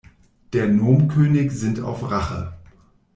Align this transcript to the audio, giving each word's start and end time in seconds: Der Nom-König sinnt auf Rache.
Der 0.53 0.67
Nom-König 0.67 1.51
sinnt 1.51 1.79
auf 1.79 2.09
Rache. 2.09 2.55